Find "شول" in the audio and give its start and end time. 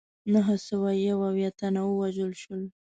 2.41-2.63